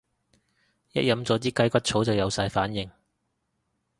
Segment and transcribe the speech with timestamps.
[0.93, 2.89] 一飲咗支雞骨草就有晒反應